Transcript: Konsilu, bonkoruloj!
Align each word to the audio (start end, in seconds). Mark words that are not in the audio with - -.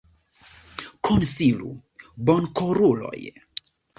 Konsilu, 1.07 1.75
bonkoruloj! 2.29 3.21